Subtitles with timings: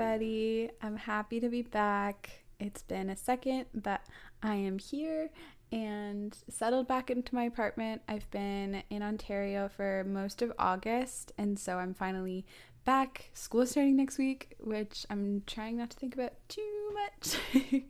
[0.00, 0.70] everybody.
[0.80, 2.30] I'm happy to be back.
[2.58, 4.00] It's been a second, but
[4.42, 5.28] I am here
[5.72, 8.00] and settled back into my apartment.
[8.08, 12.46] I've been in Ontario for most of August, and so I'm finally
[12.86, 13.30] back.
[13.34, 17.36] School starting next week, which I'm trying not to think about too much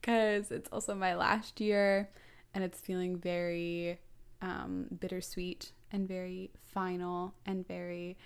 [0.00, 2.08] because it's also my last year
[2.54, 3.98] and it's feeling very
[4.40, 8.16] um, bittersweet and very final and very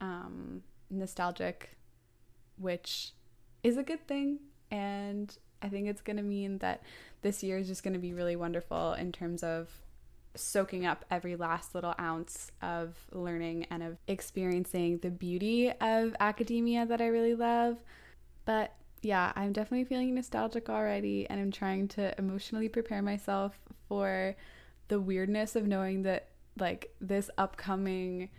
[0.00, 1.77] um, nostalgic
[2.58, 3.12] which
[3.62, 4.38] is a good thing.
[4.70, 6.82] And I think it's going to mean that
[7.22, 9.68] this year is just going to be really wonderful in terms of
[10.34, 16.86] soaking up every last little ounce of learning and of experiencing the beauty of academia
[16.86, 17.78] that I really love.
[18.44, 24.36] But yeah, I'm definitely feeling nostalgic already, and I'm trying to emotionally prepare myself for
[24.88, 26.28] the weirdness of knowing that,
[26.58, 28.30] like, this upcoming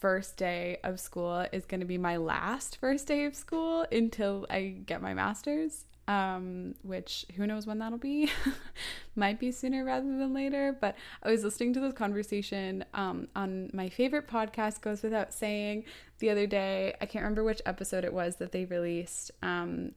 [0.00, 4.46] first day of school is going to be my last first day of school until
[4.50, 5.84] I get my master's.
[6.08, 8.30] Um, which who knows when that'll be?
[9.14, 10.76] Might be sooner rather than later.
[10.80, 15.84] But I was listening to this conversation um, on my favorite podcast, Goes Without Saying,
[16.18, 16.94] the other day.
[17.00, 19.92] I can't remember which episode it was that they released, um,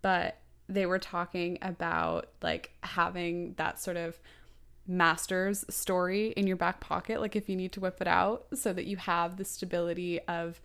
[0.00, 0.38] but
[0.70, 4.18] they were talking about like having that sort of
[4.88, 8.72] master's story in your back pocket, like if you need to whip it out, so
[8.72, 10.60] that you have the stability of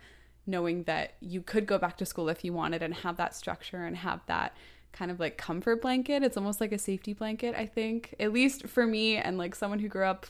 [0.47, 3.85] knowing that you could go back to school if you wanted and have that structure
[3.85, 4.55] and have that
[4.91, 6.23] kind of like comfort blanket.
[6.23, 9.79] It's almost like a safety blanket, I think, at least for me and like someone
[9.79, 10.27] who grew up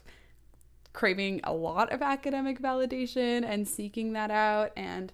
[0.94, 5.12] craving a lot of academic validation and seeking that out and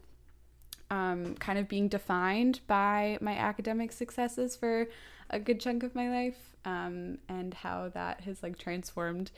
[0.92, 4.88] um, kind of being defined by my academic successes for
[5.30, 9.32] a good chunk of my life um, and how that has like transformed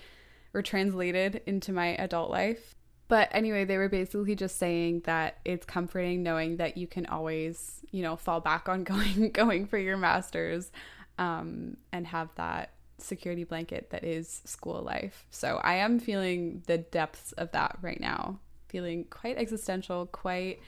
[0.54, 2.76] or translated into my adult life.
[3.08, 7.82] But anyway, they were basically just saying that it's comforting knowing that you can always,
[7.92, 10.72] you know, fall back on going going for your masters
[11.18, 15.26] um, and have that security blanket that is school life.
[15.32, 20.60] So I am feeling the depths of that right now, feeling quite existential, quite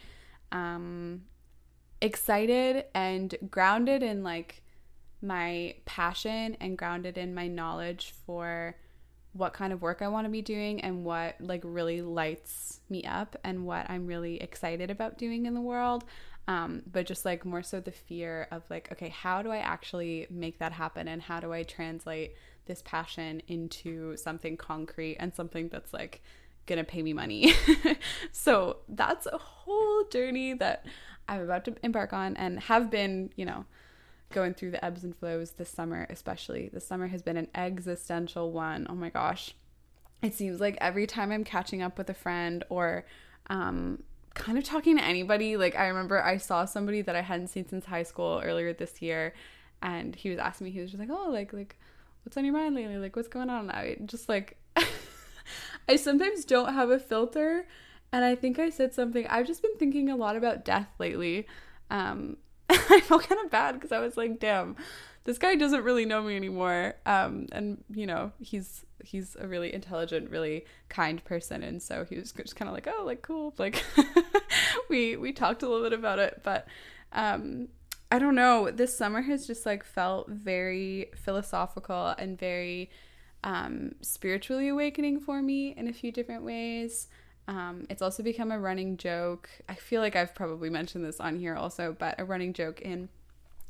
[0.52, 1.22] um,
[2.02, 4.63] excited and grounded in like
[5.24, 8.76] my passion and grounded in my knowledge for
[9.32, 13.04] what kind of work I want to be doing and what like really lights me
[13.04, 16.04] up and what I'm really excited about doing in the world.
[16.48, 20.28] Um, but just like more so the fear of like, okay, how do I actually
[20.30, 22.36] make that happen and how do I translate
[22.66, 26.22] this passion into something concrete and something that's like
[26.66, 27.54] gonna pay me money?
[28.34, 30.86] so that's a whole journey that
[31.28, 33.66] I'm about to embark on and have been, you know,
[34.34, 36.70] going through the ebbs and flows this summer, especially.
[36.74, 38.88] This summer has been an existential one.
[38.90, 39.56] Oh my gosh.
[40.22, 43.06] It seems like every time I'm catching up with a friend or
[43.48, 47.48] um, kind of talking to anybody, like I remember I saw somebody that I hadn't
[47.48, 49.34] seen since high school earlier this year,
[49.82, 51.78] and he was asking me, he was just like, Oh, like, like,
[52.24, 52.98] what's on your mind lately?
[52.98, 53.70] Like, what's going on?
[53.70, 54.58] I just like,
[55.88, 57.68] I sometimes don't have a filter.
[58.14, 61.48] And I think I said something, I've just been thinking a lot about death lately.
[61.90, 62.38] Um,
[62.90, 64.76] I felt kind of bad because I was like, damn,
[65.26, 66.96] this guy doesn't really know me anymore.
[67.06, 72.18] Um, and you know, he's he's a really intelligent, really kind person, and so he
[72.18, 73.84] was just kind of like, oh, like cool, like
[74.90, 76.68] we we talked a little bit about it, but
[77.12, 77.68] um,
[78.12, 78.70] I don't know.
[78.72, 82.90] This summer has just like felt very philosophical and very
[83.44, 87.08] um, spiritually awakening for me in a few different ways.
[87.48, 89.50] Um, it's also become a running joke.
[89.68, 93.10] I feel like I've probably mentioned this on here also, but a running joke in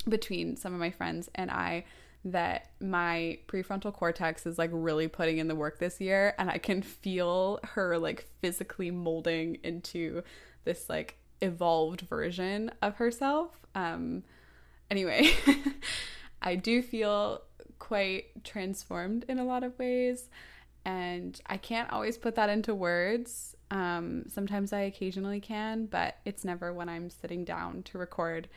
[0.08, 1.84] between some of my friends and I
[2.26, 6.58] that my prefrontal cortex is like really putting in the work this year and I
[6.58, 10.22] can feel her like physically molding into
[10.64, 13.60] this like evolved version of herself.
[13.74, 14.24] Um
[14.90, 15.32] anyway,
[16.42, 17.42] I do feel
[17.78, 20.30] quite transformed in a lot of ways
[20.84, 23.56] and I can't always put that into words.
[23.70, 28.48] Um, sometimes I occasionally can, but it's never when I'm sitting down to record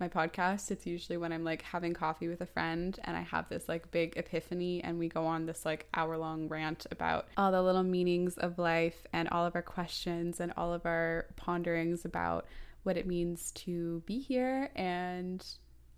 [0.00, 0.70] my podcast.
[0.70, 3.90] It's usually when I'm like having coffee with a friend and I have this like
[3.90, 7.82] big epiphany and we go on this like hour long rant about all the little
[7.82, 12.46] meanings of life and all of our questions and all of our ponderings about
[12.82, 15.44] what it means to be here and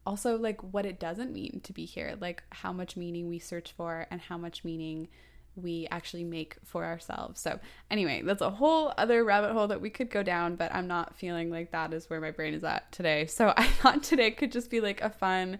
[0.07, 3.73] also like what it doesn't mean to be here, like how much meaning we search
[3.73, 5.09] for and how much meaning
[5.57, 7.41] we actually make for ourselves.
[7.41, 7.59] So,
[7.91, 11.17] anyway, that's a whole other rabbit hole that we could go down, but I'm not
[11.17, 13.27] feeling like that is where my brain is at today.
[13.27, 15.59] So, I thought today could just be like a fun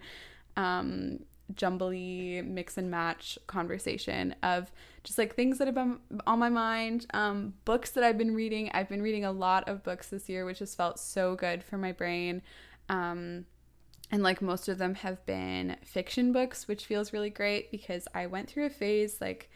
[0.57, 1.19] um,
[1.55, 4.71] jumbly mix and match conversation of
[5.03, 8.69] just like things that have been on my mind, um, books that I've been reading.
[8.73, 11.77] I've been reading a lot of books this year, which has felt so good for
[11.77, 12.41] my brain.
[12.89, 13.45] Um,
[14.11, 18.27] and like most of them have been fiction books, which feels really great because I
[18.27, 19.49] went through a phase like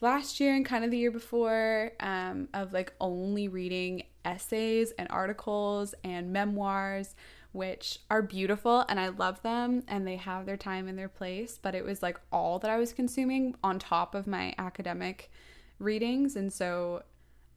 [0.00, 5.08] last year and kind of the year before um, of like only reading essays and
[5.10, 7.14] articles and memoirs
[7.52, 11.58] which are beautiful and I love them and they have their time and their place,
[11.60, 15.30] but it was like all that I was consuming on top of my academic
[15.78, 16.36] readings.
[16.36, 17.02] And so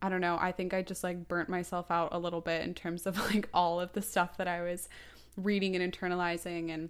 [0.02, 2.74] I don't know, I think I just like burnt myself out a little bit in
[2.74, 4.90] terms of like all of the stuff that I was
[5.38, 6.90] reading and internalizing and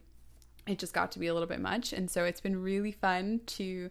[0.66, 1.92] it just got to be a little bit much.
[1.92, 3.90] And so it's been really fun to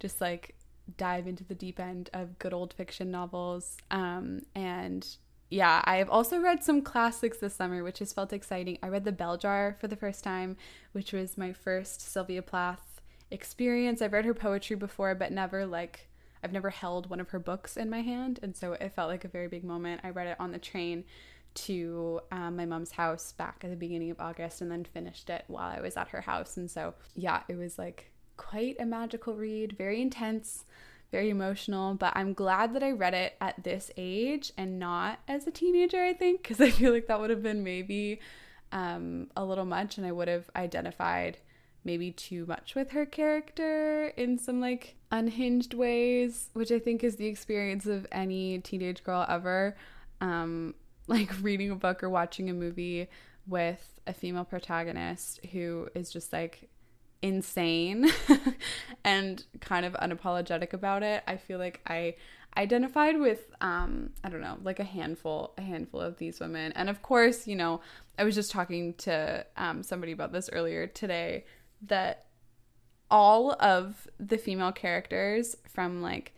[0.00, 0.54] just like
[0.96, 5.16] dive into the deep end of good old fiction novels um, and
[5.48, 8.78] yeah, I have also read some classics this summer, which has felt exciting.
[8.82, 10.56] I read The Bell Jar for the first time,
[10.92, 13.00] which was my first Sylvia Plath
[13.30, 14.02] experience.
[14.02, 16.08] I've read her poetry before, but never like
[16.42, 19.24] I've never held one of her books in my hand, and so it felt like
[19.24, 20.00] a very big moment.
[20.04, 21.04] I read it on the train
[21.54, 25.44] to um, my mom's house back at the beginning of August, and then finished it
[25.46, 26.56] while I was at her house.
[26.56, 30.64] And so, yeah, it was like quite a magical read, very intense
[31.12, 35.46] very emotional, but I'm glad that I read it at this age and not as
[35.46, 38.20] a teenager, I think, because I feel like that would have been maybe
[38.72, 41.38] um, a little much and I would have identified
[41.84, 47.16] maybe too much with her character in some like unhinged ways, which I think is
[47.16, 49.76] the experience of any teenage girl ever.
[50.20, 50.74] Um,
[51.08, 53.08] like reading a book or watching a movie
[53.46, 56.68] with a female protagonist who is just like
[57.22, 58.10] insane
[59.04, 61.22] and kind of unapologetic about it.
[61.26, 62.16] I feel like I
[62.56, 66.72] identified with um I don't know, like a handful a handful of these women.
[66.72, 67.80] And of course, you know,
[68.18, 71.44] I was just talking to um somebody about this earlier today
[71.82, 72.26] that
[73.10, 76.34] all of the female characters from like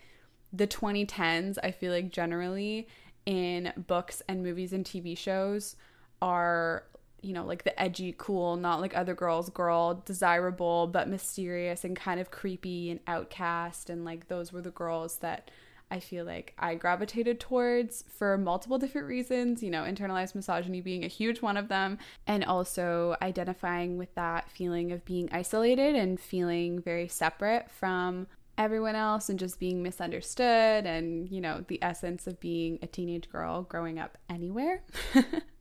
[0.52, 2.88] the 2010s, I feel like generally
[3.26, 5.76] in books and movies and TV shows
[6.20, 6.84] are
[7.20, 11.96] you know, like the edgy, cool, not like other girls, girl, desirable, but mysterious and
[11.96, 13.90] kind of creepy and outcast.
[13.90, 15.50] And like those were the girls that
[15.90, 21.04] I feel like I gravitated towards for multiple different reasons, you know, internalized misogyny being
[21.04, 26.20] a huge one of them, and also identifying with that feeling of being isolated and
[26.20, 28.26] feeling very separate from
[28.58, 33.30] everyone else and just being misunderstood and, you know, the essence of being a teenage
[33.30, 34.82] girl growing up anywhere.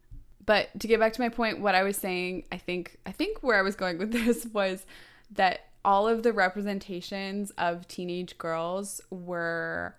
[0.47, 3.43] But to get back to my point, what I was saying, I think I think
[3.43, 4.87] where I was going with this was
[5.31, 9.95] that all of the representations of teenage girls were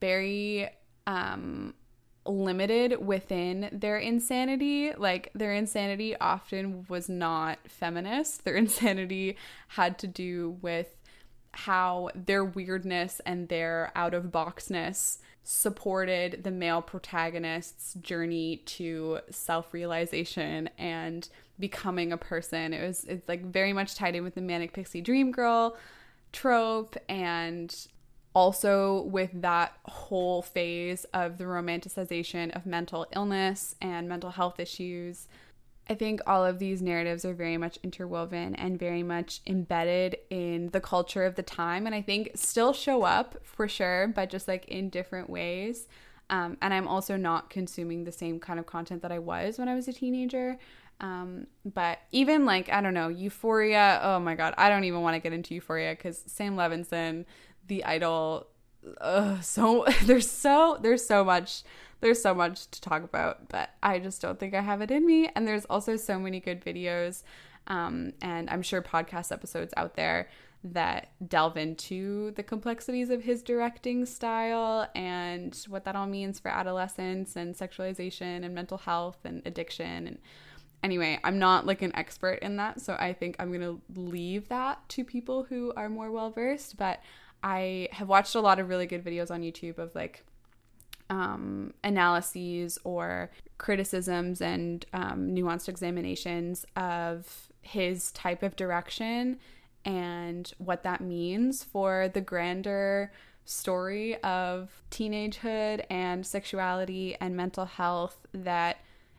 [0.00, 0.68] very
[1.06, 1.72] um
[2.26, 4.92] limited within their insanity.
[4.92, 8.44] Like their insanity often was not feminist.
[8.44, 9.36] Their insanity
[9.68, 10.96] had to do with
[11.52, 20.70] how their weirdness and their out of boxness supported the male protagonist's journey to self-realization
[20.78, 21.28] and
[21.58, 22.72] becoming a person.
[22.72, 25.76] It was it's like very much tied in with the manic pixie dream girl
[26.32, 27.86] trope and
[28.34, 35.28] also with that whole phase of the romanticization of mental illness and mental health issues
[35.92, 40.70] I think all of these narratives are very much interwoven and very much embedded in
[40.70, 41.84] the culture of the time.
[41.84, 45.88] And I think still show up for sure, but just like in different ways.
[46.30, 49.68] Um, and I'm also not consuming the same kind of content that I was when
[49.68, 50.56] I was a teenager.
[50.98, 55.14] Um, but even like, I don't know, Euphoria, oh my God, I don't even want
[55.14, 57.26] to get into Euphoria because Sam Levinson,
[57.66, 58.46] the idol,
[59.42, 61.64] so there's so, there's so much
[62.02, 65.06] there's so much to talk about, but I just don't think I have it in
[65.06, 65.30] me.
[65.34, 67.22] And there's also so many good videos,
[67.68, 70.28] um, and I'm sure podcast episodes out there
[70.64, 76.50] that delve into the complexities of his directing style and what that all means for
[76.50, 80.18] adolescence and sexualization and mental health and addiction and
[80.84, 84.48] anyway i'm not like an expert in that so i think i'm going to leave
[84.48, 87.00] that to people who are more well versed but
[87.42, 90.24] i have watched a lot of really good videos on youtube of like
[91.12, 99.38] um, analyses or criticisms and um, nuanced examinations of his type of direction
[99.84, 103.12] and what that means for the grander
[103.44, 108.78] story of teenagehood and sexuality and mental health that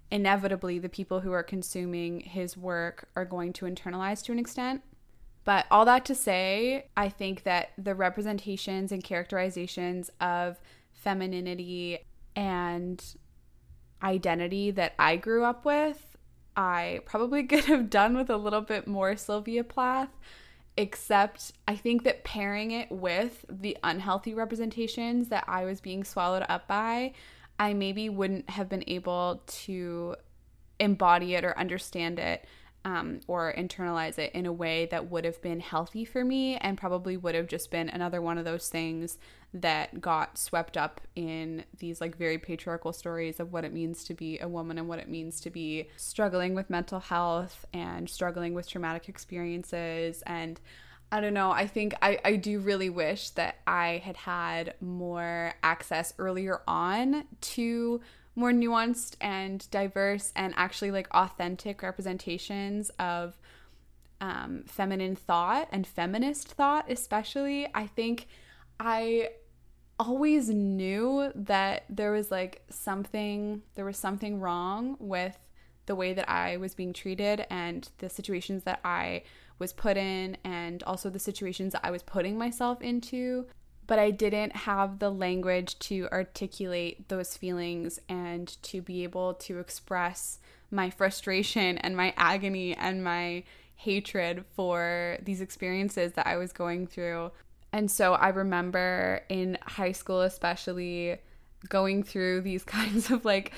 [0.09, 4.81] inevitably the people who are consuming his work are going to internalize to an extent.
[5.43, 10.59] But all that to say, I think that the representations and characterizations of
[10.93, 12.00] femininity
[12.35, 13.03] and
[14.01, 16.17] identity that I grew up with,
[16.55, 20.09] I probably could have done with a little bit more Sylvia Plath.
[20.75, 26.45] except I think that pairing it with the unhealthy representations that I was being swallowed
[26.50, 27.13] up by,
[27.59, 30.15] I maybe wouldn't have been able to
[30.79, 32.45] embody it or understand it
[32.86, 36.78] um, or internalize it in a way that would have been healthy for me and
[36.78, 39.18] probably would have just been another one of those things
[39.54, 44.13] that got swept up in these like very patriarchal stories of what it means to
[44.13, 48.54] be a woman and what it means to be struggling with mental health and struggling
[48.54, 50.60] with traumatic experiences and
[51.12, 51.52] I don't know.
[51.52, 57.25] I think I, I do really wish that I had had more access earlier on
[57.40, 58.02] to
[58.36, 63.38] more nuanced and diverse and actually like authentic representations of
[64.22, 67.68] um, feminine thought and feminist thought, especially.
[67.74, 68.28] I think
[68.80, 69.30] I
[70.00, 75.38] always knew that there was like something, there was something wrong with
[75.86, 79.24] the way that I was being treated and the situations that I
[79.60, 83.46] was put in, and also the situations that I was putting myself into
[83.88, 89.60] but I didn't have the language to articulate those feelings and to be able to
[89.60, 90.40] express
[90.72, 93.44] my frustration and my agony and my
[93.75, 97.32] hatred for these experiences that I was going through.
[97.72, 101.18] And so I remember in high school, especially
[101.70, 103.52] going through these kinds of like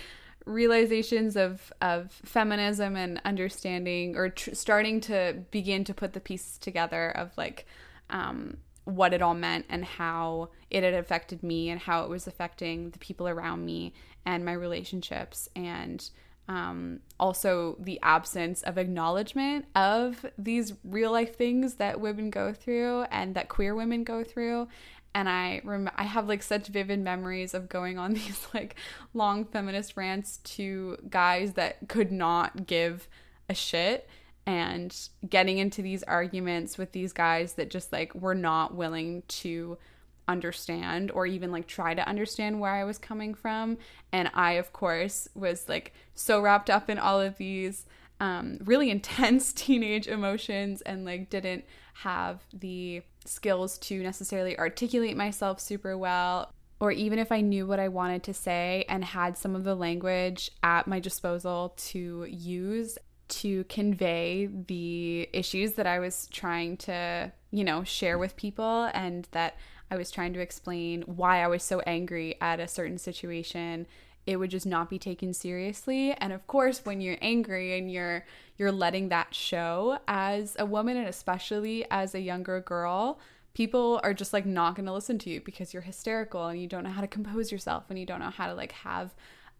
[0.46, 6.60] realizations of of feminism and understanding or tr- starting to begin to put the pieces
[6.60, 7.66] together of like
[8.12, 12.28] um what it all meant and how it had affected me and how it was
[12.28, 13.94] affecting the people around me
[14.26, 16.10] and my relationships and
[16.48, 23.04] um, also the absence of acknowledgement of these real life things that women go through
[23.04, 24.68] and that queer women go through.
[25.16, 28.76] And I rem- I have like such vivid memories of going on these like
[29.14, 33.08] long feminist rants to guys that could not give
[33.50, 34.08] a shit
[34.46, 39.78] and getting into these arguments with these guys that just like were not willing to
[40.28, 43.78] understand or even like try to understand where I was coming from.
[44.12, 47.86] And I, of course, was like so wrapped up in all of these
[48.20, 55.60] um, really intense teenage emotions and like didn't have the skills to necessarily articulate myself
[55.60, 56.52] super well.
[56.82, 59.76] Or even if I knew what I wanted to say and had some of the
[59.76, 62.98] language at my disposal to use,
[63.28, 69.28] to convey the issues that I was trying to, you know, share with people and
[69.32, 69.58] that
[69.90, 73.88] I was trying to explain why I was so angry at a certain situation
[74.26, 76.14] it would just not be taken seriously.
[76.14, 78.26] And of course when you're angry and you're
[78.58, 83.20] you're letting that show as a woman and especially as a younger girl
[83.54, 86.68] people are just like not going to listen to you because you're hysterical and you
[86.68, 89.14] don't know how to compose yourself and you don't know how to like have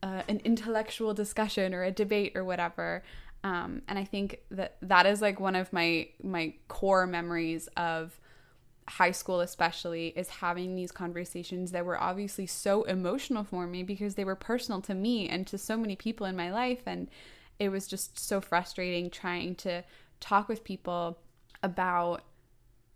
[0.04, 3.04] uh, an intellectual discussion or a debate or whatever
[3.46, 8.20] um, and I think that that is like one of my my core memories of
[8.88, 14.16] high school especially is having these conversations that were obviously so emotional for me because
[14.16, 16.82] they were personal to me and to so many people in my life.
[16.88, 17.08] And
[17.60, 19.84] it was just so frustrating trying to
[20.20, 21.20] talk with people
[21.62, 22.24] about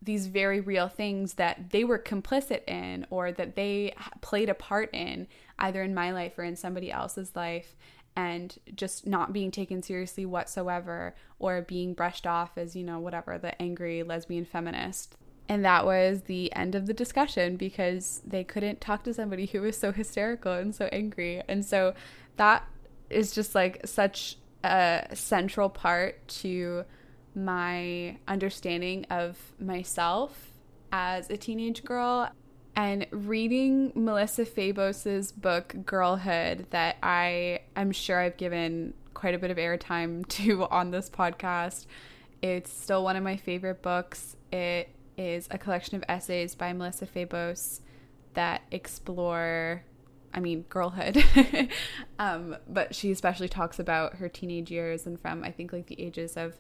[0.02, 4.90] these very real things that they were complicit in or that they played a part
[4.94, 5.28] in
[5.60, 7.76] either in my life or in somebody else's life
[8.20, 13.38] and just not being taken seriously whatsoever or being brushed off as, you know, whatever,
[13.38, 15.16] the angry lesbian feminist.
[15.48, 19.62] And that was the end of the discussion because they couldn't talk to somebody who
[19.62, 21.42] was so hysterical and so angry.
[21.48, 21.94] And so
[22.36, 22.68] that
[23.10, 26.84] is just like such a central part to
[27.34, 30.52] my understanding of myself
[30.92, 32.30] as a teenage girl
[32.80, 39.52] and reading Melissa Febos's book Girlhood that I am sure I've given quite a bit
[39.52, 41.88] of airtime to on this podcast.
[42.42, 44.38] It's still one of my favorite books.
[44.54, 47.82] It is a collection of essays by Melissa Febos
[48.34, 49.84] that explore
[50.34, 51.22] I mean, girlhood.
[52.20, 56.00] um, but she especially talks about her teenage years and from, I think, like the
[56.02, 56.54] ages of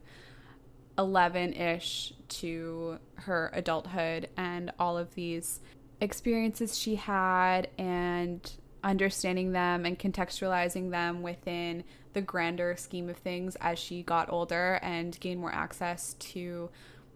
[0.97, 5.61] 11 ish to her adulthood and all of these
[6.01, 8.53] experiences she had and
[8.83, 14.79] understanding them and contextualizing them within the grander scheme of things as she got older
[14.81, 16.69] and gained more access to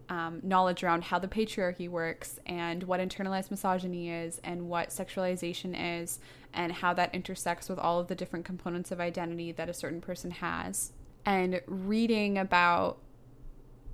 [0.08, 5.74] um, knowledge around how the patriarchy works and what internalized misogyny is and what sexualization
[6.02, 6.18] is
[6.52, 10.00] and how that intersects with all of the different components of identity that a certain
[10.00, 10.92] person has.
[11.24, 12.98] And reading about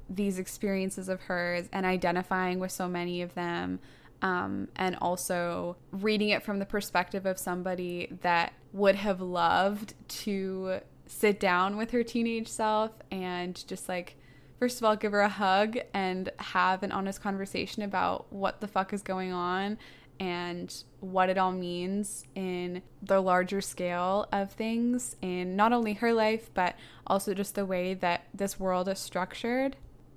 [0.08, 3.78] these experiences of hers and identifying with so many of them
[4.22, 10.80] um, and also reading it from the perspective of somebody that would have loved to
[11.06, 14.16] sit down with her teenage self and just like
[14.60, 18.68] first of all, give her a hug and have an honest conversation about what the
[18.68, 19.78] fuck is going on
[20.20, 26.12] and what it all means in the larger scale of things in not only her
[26.12, 29.76] life, but also just the way that this world is structured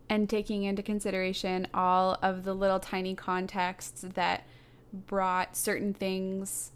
[0.09, 4.45] and taking into consideration all of the little tiny contexts that
[4.93, 6.71] brought certain things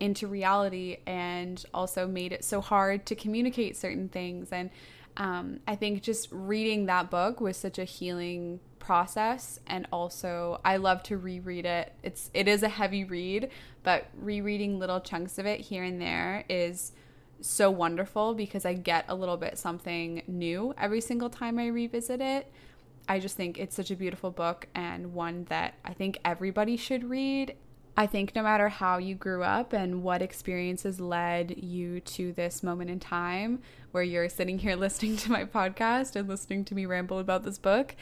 [0.00, 4.52] into reality and also made it so hard to communicate certain things.
[4.52, 4.70] And
[5.16, 10.76] um, I think just reading that book was such a healing process and also I
[10.76, 11.94] love to reread it.
[12.02, 13.50] It's it is a heavy read,
[13.82, 16.92] but rereading little chunks of it here and there is
[17.44, 22.20] so wonderful because I get a little bit something new every single time I revisit
[22.20, 22.50] it.
[23.08, 27.04] I just think it's such a beautiful book and one that I think everybody should
[27.04, 27.54] read.
[27.96, 32.62] I think no matter how you grew up and what experiences led you to this
[32.62, 33.60] moment in time
[33.92, 37.58] where you're sitting here listening to my podcast and listening to me ramble about this
[37.58, 37.94] book,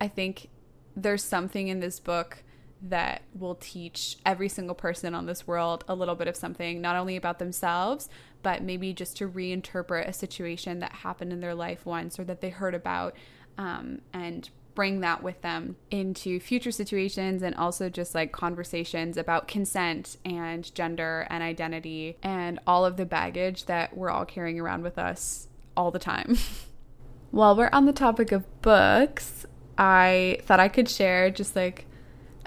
[0.00, 0.50] I think
[0.94, 2.44] there's something in this book
[2.82, 6.96] that will teach every single person on this world a little bit of something, not
[6.96, 8.08] only about themselves,
[8.42, 12.40] but maybe just to reinterpret a situation that happened in their life once or that
[12.40, 13.14] they heard about
[13.58, 19.48] um, and bring that with them into future situations and also just like conversations about
[19.48, 24.82] consent and gender and identity and all of the baggage that we're all carrying around
[24.82, 26.38] with us all the time.
[27.30, 29.44] While we're on the topic of books,
[29.76, 31.84] I thought I could share just like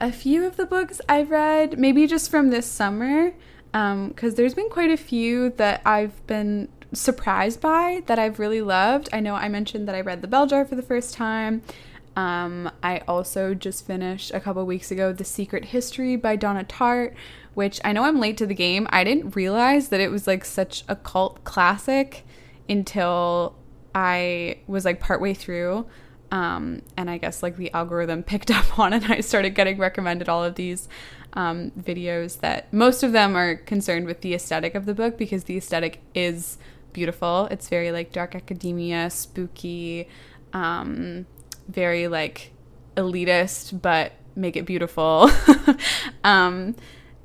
[0.03, 3.31] a few of the books I've read, maybe just from this summer,
[3.71, 8.59] because um, there's been quite a few that I've been surprised by that I've really
[8.59, 9.07] loved.
[9.13, 11.61] I know I mentioned that I read The Bell Jar for the first time.
[12.17, 17.13] Um, I also just finished a couple weeks ago The Secret History by Donna Tartt,
[17.53, 18.87] which I know I'm late to the game.
[18.89, 22.25] I didn't realize that it was like such a cult classic
[22.67, 23.55] until
[23.95, 25.85] I was like partway through.
[26.33, 29.03] Um, and I guess like the algorithm picked up on it.
[29.03, 30.89] And I started getting recommended all of these
[31.33, 35.43] um, videos that most of them are concerned with the aesthetic of the book because
[35.45, 36.57] the aesthetic is
[36.91, 37.47] beautiful.
[37.51, 40.07] It's very like dark academia, spooky,
[40.53, 41.27] um,
[41.67, 42.51] very like
[42.97, 45.29] elitist, but make it beautiful.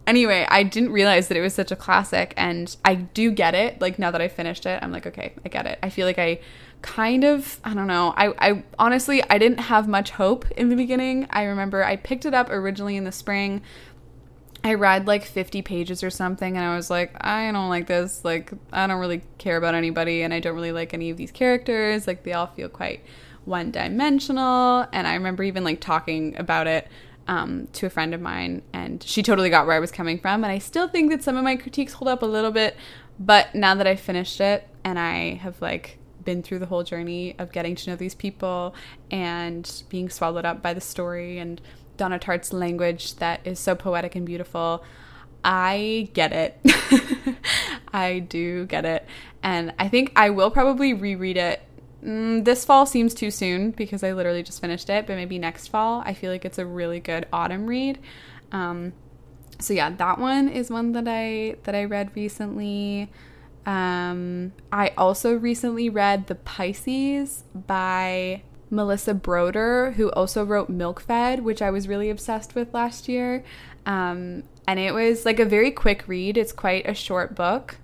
[0.08, 3.80] anyway, I didn't realize that it was such a classic, and I do get it.
[3.80, 5.78] Like now that I finished it, I'm like, okay, I get it.
[5.82, 6.40] I feel like I
[6.80, 10.76] kind of i don't know I, I honestly i didn't have much hope in the
[10.76, 13.62] beginning i remember i picked it up originally in the spring
[14.62, 18.24] i read like 50 pages or something and i was like i don't like this
[18.24, 21.32] like i don't really care about anybody and i don't really like any of these
[21.32, 23.02] characters like they all feel quite
[23.44, 26.86] one dimensional and i remember even like talking about it
[27.28, 30.42] um, to a friend of mine and she totally got where i was coming from
[30.42, 32.76] and i still think that some of my critiques hold up a little bit
[33.20, 37.34] but now that i finished it and i have like been through the whole journey
[37.38, 38.74] of getting to know these people
[39.10, 41.60] and being swallowed up by the story and
[41.98, 44.82] Donna Tartt's language that is so poetic and beautiful.
[45.44, 46.58] I get it.
[47.92, 49.04] I do get it.
[49.42, 51.60] And I think I will probably reread it.
[52.04, 55.68] Mm, this fall seems too soon because I literally just finished it, but maybe next
[55.68, 56.02] fall.
[56.04, 57.98] I feel like it's a really good autumn read.
[58.52, 58.92] Um,
[59.58, 63.10] so yeah, that one is one that I that I read recently.
[63.66, 71.44] Um, I also recently read The Pisces by Melissa Broder, who also wrote Milk Fed,
[71.44, 73.44] which I was really obsessed with last year.
[73.84, 76.36] Um, and it was like a very quick read.
[76.36, 77.76] It's quite a short book.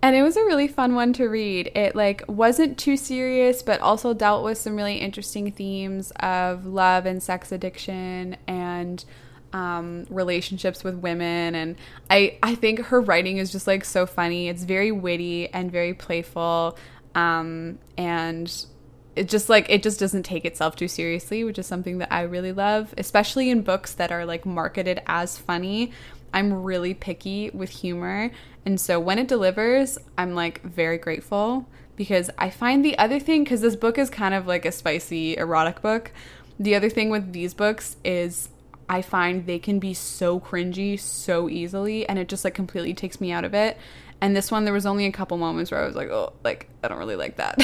[0.00, 1.72] And it was a really fun one to read.
[1.74, 7.04] It like wasn't too serious, but also dealt with some really interesting themes of love
[7.04, 9.04] and sex addiction and
[9.52, 11.54] um, relationships with women.
[11.54, 11.76] And
[12.10, 14.48] I, I think her writing is just like so funny.
[14.48, 16.78] It's very witty and very playful.
[17.14, 18.66] Um, and
[19.16, 22.22] it just like it just doesn't take itself too seriously which is something that i
[22.22, 25.90] really love especially in books that are like marketed as funny
[26.32, 28.30] i'm really picky with humor
[28.64, 33.44] and so when it delivers i'm like very grateful because i find the other thing
[33.44, 36.12] because this book is kind of like a spicy erotic book
[36.58, 38.48] the other thing with these books is
[38.88, 43.20] I find they can be so cringy so easily and it just like completely takes
[43.20, 43.76] me out of it.
[44.20, 46.68] And this one there was only a couple moments where I was like, "Oh, like
[46.82, 47.58] I don't really like that."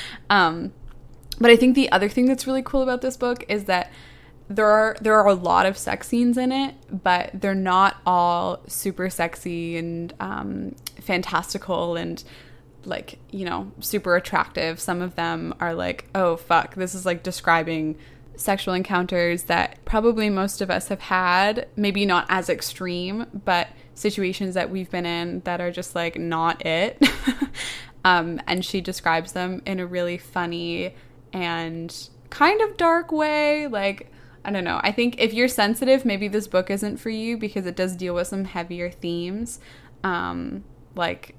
[0.30, 0.72] um
[1.40, 3.90] but I think the other thing that's really cool about this book is that
[4.56, 8.60] there are there are a lot of sex scenes in it, but they're not all
[8.66, 12.22] super sexy and um, fantastical and
[12.84, 14.80] like you know super attractive.
[14.80, 17.96] Some of them are like, oh fuck, this is like describing
[18.36, 24.54] sexual encounters that probably most of us have had, maybe not as extreme, but situations
[24.54, 27.02] that we've been in that are just like not it.
[28.04, 30.94] um, and she describes them in a really funny
[31.32, 33.66] and kind of dark way.
[33.66, 34.10] Like,
[34.44, 34.80] I don't know.
[34.82, 38.14] I think if you're sensitive, maybe this book isn't for you because it does deal
[38.14, 39.60] with some heavier themes.
[40.02, 41.36] Um, like,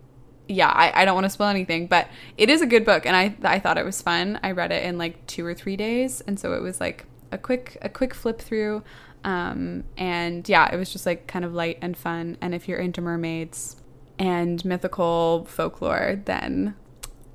[0.47, 3.15] yeah, I, I don't want to spoil anything, but it is a good book, and
[3.15, 4.39] I I thought it was fun.
[4.43, 7.37] I read it in like two or three days, and so it was like a
[7.37, 8.83] quick a quick flip through.
[9.23, 12.37] Um, and yeah, it was just like kind of light and fun.
[12.41, 13.77] And if you're into mermaids
[14.19, 16.75] and mythical folklore, then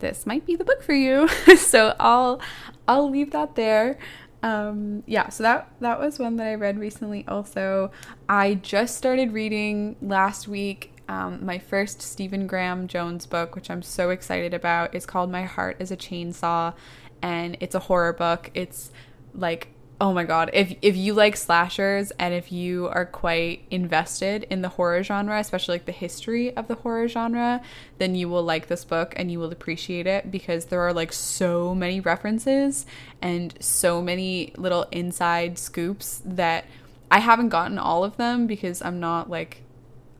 [0.01, 1.29] this might be the book for you.
[1.57, 2.41] so I'll
[2.87, 3.99] I'll leave that there.
[4.43, 7.25] Um, yeah, so that that was one that I read recently.
[7.27, 7.91] Also,
[8.29, 10.93] I just started reading last week.
[11.09, 15.45] Um, my first Stephen Graham Jones book, which I'm so excited about, is called My
[15.45, 16.75] Heart is a Chainsaw,
[17.23, 18.51] and it's a horror book.
[18.55, 18.93] It's
[19.35, 19.69] like
[20.01, 20.51] oh my god.
[20.53, 25.39] If if you like slashers and if you are quite invested in the horror genre
[25.39, 27.61] especially like the history of the horror genre
[27.99, 31.13] then you will like this book and you will appreciate it because there are like
[31.13, 32.87] so many references
[33.21, 36.65] and so many little inside scoops that
[37.11, 39.63] I haven't gotten all of them because I'm not like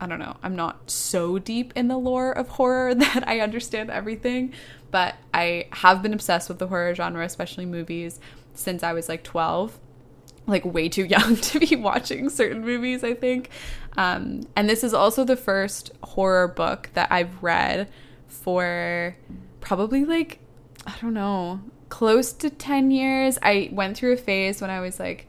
[0.01, 3.89] I don't know, I'm not so deep in the lore of horror that I understand
[3.89, 4.53] everything,
[4.91, 8.19] but I have been obsessed with the horror genre, especially movies
[8.59, 9.79] since I was like 12
[10.49, 13.49] like way too young to be watching certain movies, I think.
[13.97, 17.89] Um, and this is also the first horror book that I've read
[18.27, 19.15] for
[19.61, 20.39] probably like,
[20.85, 23.37] I don't know, close to 10 years.
[23.41, 25.27] I went through a phase when I was like,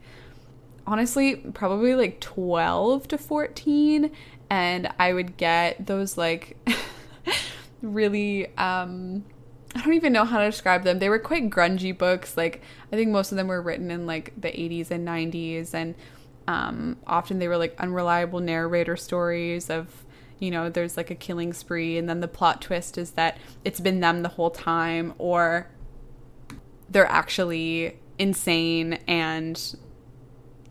[0.87, 4.11] honestly, probably like 12 to 14.
[4.49, 6.57] And I would get those like
[7.81, 9.23] really, um,
[9.75, 10.99] I don't even know how to describe them.
[10.99, 12.35] They were quite grungy books.
[12.35, 15.95] Like I think most of them were written in like the 80s and 90s and
[16.47, 20.03] um, often they were like unreliable narrator stories of
[20.39, 23.79] you know there's like a killing spree and then the plot twist is that it's
[23.79, 25.69] been them the whole time or
[26.89, 29.75] they're actually insane and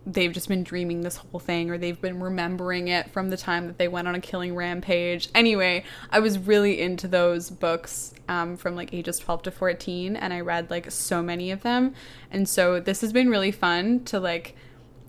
[0.07, 3.67] they've just been dreaming this whole thing or they've been remembering it from the time
[3.67, 5.29] that they went on a killing rampage.
[5.35, 10.33] Anyway, I was really into those books um, from like ages 12 to 14 and
[10.33, 11.95] I read like so many of them.
[12.31, 14.57] And so this has been really fun to like,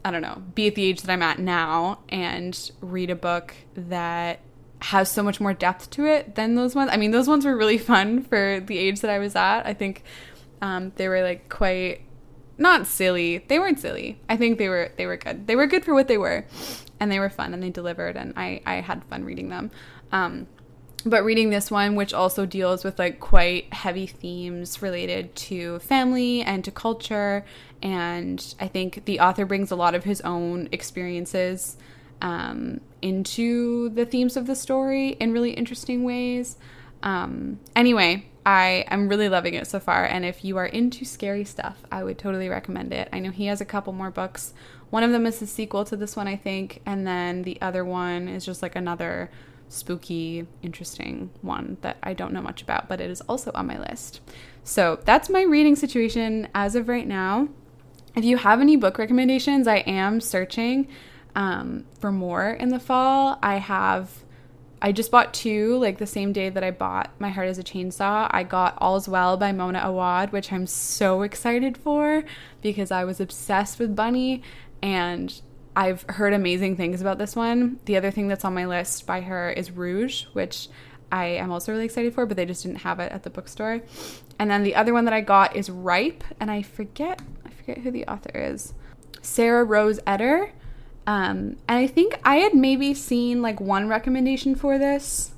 [0.03, 3.55] I don't know, be at the age that I'm at now and read a book
[3.75, 4.39] that
[4.81, 6.89] has so much more depth to it than those ones.
[6.91, 9.65] I mean, those ones were really fun for the age that I was at.
[9.65, 10.03] I think
[10.61, 12.01] um, they were like quite
[12.61, 13.39] not silly.
[13.39, 14.19] They weren't silly.
[14.29, 15.47] I think they were they were good.
[15.47, 16.45] They were good for what they were,
[16.99, 18.15] and they were fun and they delivered.
[18.15, 19.71] And I I had fun reading them.
[20.11, 20.47] Um,
[21.03, 26.43] but reading this one, which also deals with like quite heavy themes related to family
[26.43, 27.43] and to culture,
[27.81, 31.77] and I think the author brings a lot of his own experiences
[32.21, 36.57] um, into the themes of the story in really interesting ways.
[37.01, 40.05] Um, anyway, I am really loving it so far.
[40.05, 43.07] And if you are into scary stuff, I would totally recommend it.
[43.13, 44.53] I know he has a couple more books.
[44.89, 46.81] One of them is the sequel to this one, I think.
[46.85, 49.29] And then the other one is just like another
[49.69, 53.79] spooky, interesting one that I don't know much about, but it is also on my
[53.79, 54.21] list.
[54.63, 57.47] So that's my reading situation as of right now.
[58.15, 60.87] If you have any book recommendations, I am searching
[61.35, 63.39] um, for more in the fall.
[63.41, 64.25] I have
[64.81, 67.63] I just bought two, like the same day that I bought My Heart is a
[67.63, 68.27] Chainsaw.
[68.31, 72.23] I got All's Well by Mona Awad, which I'm so excited for
[72.61, 74.41] because I was obsessed with Bunny
[74.81, 75.39] and
[75.75, 77.79] I've heard amazing things about this one.
[77.85, 80.67] The other thing that's on my list by her is Rouge, which
[81.11, 83.81] I am also really excited for, but they just didn't have it at the bookstore.
[84.39, 87.79] And then the other one that I got is Ripe, and I forget I forget
[87.79, 88.73] who the author is.
[89.21, 90.51] Sarah Rose Etter
[91.07, 95.31] um, and I think I had maybe seen like one recommendation for this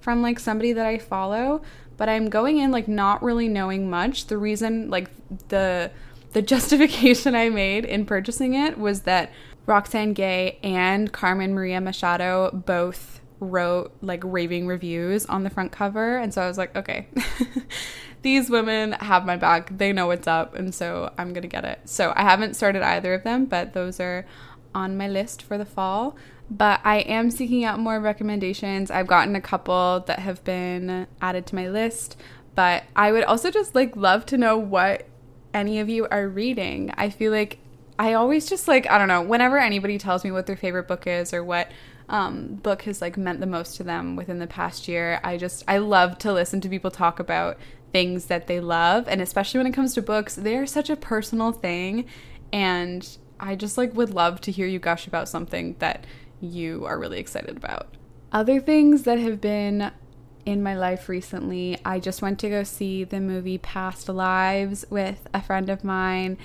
[0.00, 1.62] from like somebody that I follow,
[1.96, 4.26] but I'm going in like not really knowing much.
[4.26, 5.10] The reason like
[5.48, 5.90] the
[6.32, 9.32] the justification I made in purchasing it was that
[9.66, 16.16] Roxane Gay and Carmen Maria Machado both wrote like raving reviews on the front cover
[16.16, 17.08] and so I was like, okay.
[18.22, 19.78] These women have my back.
[19.78, 21.80] They know what's up and so I'm to get it.
[21.84, 24.26] So I haven't started either of them, but those are
[24.78, 26.16] on my list for the fall,
[26.48, 28.90] but I am seeking out more recommendations.
[28.90, 32.16] I've gotten a couple that have been added to my list,
[32.54, 35.06] but I would also just like love to know what
[35.52, 36.92] any of you are reading.
[36.96, 37.58] I feel like
[37.98, 41.06] I always just like I don't know, whenever anybody tells me what their favorite book
[41.06, 41.70] is or what
[42.08, 45.64] um, book has like meant the most to them within the past year, I just
[45.66, 47.58] I love to listen to people talk about
[47.92, 50.96] things that they love and especially when it comes to books, they are such a
[50.96, 52.04] personal thing
[52.52, 56.06] and I just like would love to hear you gush about something that
[56.40, 57.88] you are really excited about.
[58.32, 59.90] Other things that have been
[60.48, 61.78] in my life recently.
[61.84, 66.38] I just went to go see the movie Past Lives with a friend of mine,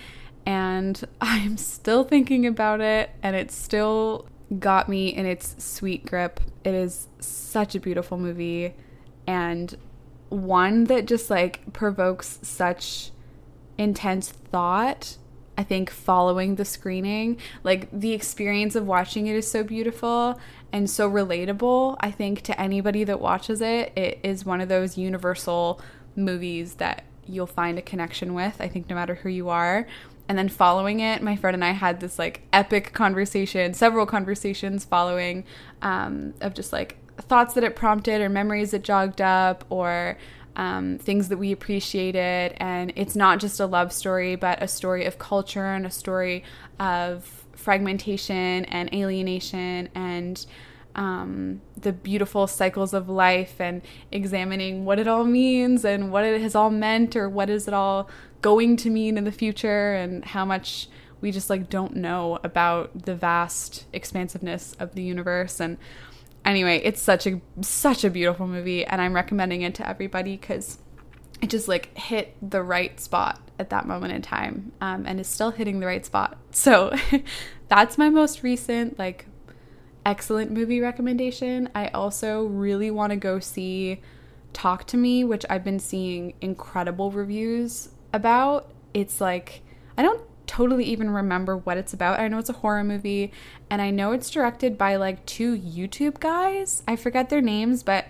[0.46, 4.28] and I'm still thinking about it, and it still
[4.60, 6.42] got me in its sweet grip.
[6.66, 8.74] It is such a beautiful movie,
[9.26, 9.74] and
[10.28, 13.12] one that just like provokes such
[13.78, 15.18] intense thought.
[15.58, 20.40] I think following the screening, like the experience of watching it is so beautiful
[20.72, 21.98] and so relatable.
[22.00, 25.80] I think to anybody that watches it, it is one of those universal
[26.16, 28.60] movies that you'll find a connection with.
[28.60, 29.88] I think no matter who you are.
[30.28, 34.86] And then following it, my friend and I had this like epic conversation, several conversations
[34.86, 35.44] following
[35.82, 40.18] um, of just like thoughts that it prompted or memories that jogged up or
[40.56, 42.56] um, things that we appreciated.
[42.58, 46.44] And it's not just a love story, but a story of culture and a story
[46.80, 50.46] of fragmentation and alienation and
[50.96, 56.40] um, the beautiful cycles of life and examining what it all means and what it
[56.42, 58.10] has all meant or what is it all
[58.42, 60.88] going to mean in the future and how much
[61.22, 65.78] we just like don't know about the vast expansiveness of the universe and
[66.46, 70.78] anyway, it's such a such a beautiful movie, and I'm recommending it to everybody because
[71.42, 75.28] it just like hit the right spot at that moment in time, um, and is
[75.28, 76.38] still hitting the right spot.
[76.52, 76.96] So
[77.68, 79.26] that's my most recent like
[80.06, 81.70] excellent movie recommendation.
[81.74, 84.02] I also really want to go see
[84.54, 88.72] Talk to Me, which I've been seeing incredible reviews about.
[88.94, 89.62] It's like
[89.98, 92.20] I don't totally even remember what it's about.
[92.20, 93.32] I know it's a horror movie
[93.70, 96.84] and I know it's directed by like two YouTube guys.
[96.88, 98.06] I forget their names, but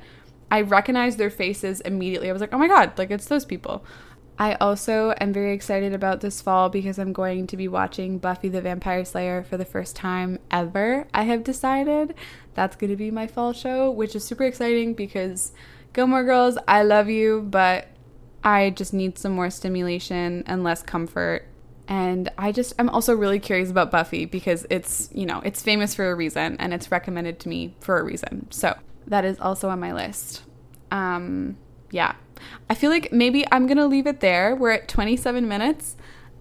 [0.52, 2.30] I recognized their faces immediately.
[2.30, 3.84] I was like, "Oh my god, like it's those people."
[4.38, 8.50] I also am very excited about this fall because I'm going to be watching Buffy
[8.50, 11.08] the Vampire Slayer for the first time ever.
[11.13, 12.15] I have decided
[12.56, 15.52] that's going to be my fall show, which is super exciting because
[15.93, 17.89] Gilmore Girls, I love you, but
[18.43, 21.48] I just need some more stimulation and less comfort
[21.88, 25.93] and I just I'm also really curious about Buffy because it's, you know, it's famous
[25.93, 28.48] for a reason and it's recommended to me for a reason.
[28.52, 30.43] So, that is also on my list.
[30.91, 31.58] Um
[31.91, 32.15] yeah.
[32.69, 34.56] I feel like maybe I'm going to leave it there.
[34.56, 35.96] We're at 27 minutes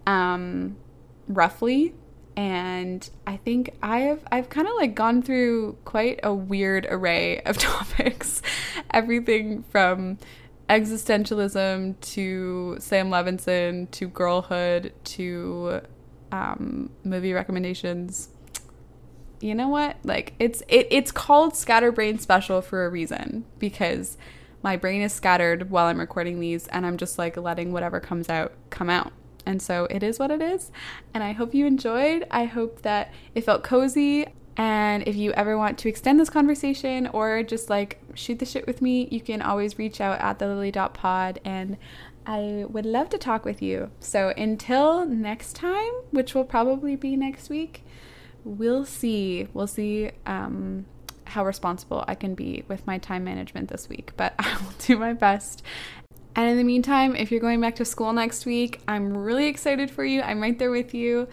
[0.06, 0.76] um
[1.28, 1.94] roughly
[2.36, 7.40] and I think I have I've kind of like gone through quite a weird array
[7.42, 8.42] of topics.
[8.92, 10.18] Everything from
[10.72, 15.82] existentialism to Sam Levinson to girlhood to
[16.30, 18.30] um, movie recommendations.
[19.40, 19.98] You know what?
[20.02, 24.16] Like it's it, it's called Scatterbrain Special for a reason because
[24.62, 28.30] my brain is scattered while I'm recording these and I'm just like letting whatever comes
[28.30, 29.12] out come out.
[29.44, 30.70] And so it is what it is.
[31.12, 32.26] And I hope you enjoyed.
[32.30, 34.28] I hope that it felt cozy.
[34.56, 38.66] And if you ever want to extend this conversation or just like shoot the shit
[38.66, 41.78] with me, you can always reach out at the lily.pod and
[42.26, 43.90] I would love to talk with you.
[44.00, 47.84] So until next time, which will probably be next week,
[48.44, 49.48] we'll see.
[49.54, 50.86] We'll see um,
[51.24, 54.98] how responsible I can be with my time management this week, but I will do
[54.98, 55.62] my best.
[56.34, 59.90] And in the meantime, if you're going back to school next week, I'm really excited
[59.90, 60.22] for you.
[60.22, 61.28] I'm right there with you.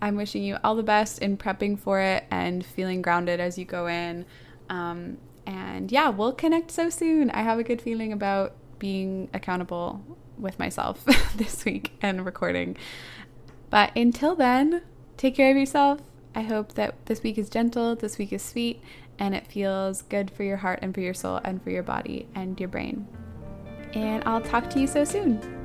[0.00, 3.64] I'm wishing you all the best in prepping for it and feeling grounded as you
[3.64, 4.26] go in.
[4.68, 7.30] Um, and yeah, we'll connect so soon.
[7.30, 10.04] I have a good feeling about being accountable
[10.38, 11.04] with myself
[11.36, 12.76] this week and recording.
[13.70, 14.82] But until then,
[15.16, 16.00] take care of yourself.
[16.34, 18.82] I hope that this week is gentle, this week is sweet,
[19.18, 22.28] and it feels good for your heart and for your soul and for your body
[22.34, 23.06] and your brain.
[23.94, 25.63] And I'll talk to you so soon.